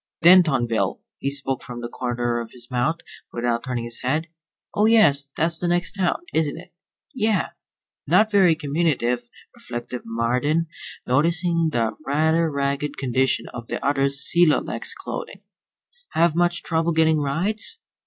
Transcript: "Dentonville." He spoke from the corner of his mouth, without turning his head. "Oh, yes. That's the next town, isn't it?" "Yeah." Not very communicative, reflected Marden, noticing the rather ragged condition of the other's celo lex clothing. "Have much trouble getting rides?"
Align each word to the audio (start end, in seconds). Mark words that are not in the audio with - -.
"Dentonville." 0.23 0.99
He 1.19 1.29
spoke 1.29 1.61
from 1.61 1.81
the 1.81 1.87
corner 1.87 2.39
of 2.39 2.53
his 2.53 2.71
mouth, 2.71 3.01
without 3.31 3.63
turning 3.63 3.83
his 3.83 4.01
head. 4.01 4.25
"Oh, 4.73 4.87
yes. 4.87 5.29
That's 5.37 5.57
the 5.57 5.67
next 5.67 5.91
town, 5.91 6.23
isn't 6.33 6.57
it?" 6.57 6.73
"Yeah." 7.13 7.49
Not 8.07 8.31
very 8.31 8.55
communicative, 8.55 9.29
reflected 9.53 10.01
Marden, 10.03 10.65
noticing 11.05 11.69
the 11.71 11.95
rather 12.03 12.49
ragged 12.49 12.97
condition 12.97 13.45
of 13.53 13.67
the 13.67 13.77
other's 13.85 14.25
celo 14.27 14.65
lex 14.67 14.95
clothing. 14.95 15.43
"Have 16.13 16.33
much 16.33 16.63
trouble 16.63 16.93
getting 16.93 17.19
rides?" 17.19 17.79